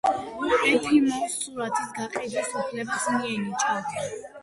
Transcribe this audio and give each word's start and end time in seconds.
ეფიმოვს 0.69 1.35
სურათის 1.43 1.93
გაყიდვის 2.01 2.53
უფლებაც 2.65 3.09
მიენიჭა. 3.21 3.81